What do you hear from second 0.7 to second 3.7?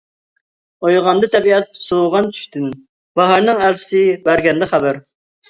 ئويغاندى تەبىئەت سوۋۇغان چۈشتىن، باھارنىڭ